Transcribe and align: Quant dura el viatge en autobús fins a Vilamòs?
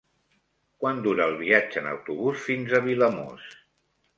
Quant 0.83 1.01
dura 1.07 1.27
el 1.31 1.37
viatge 1.43 1.81
en 1.83 1.91
autobús 1.91 2.41
fins 2.47 2.75
a 2.79 2.83
Vilamòs? 2.89 3.53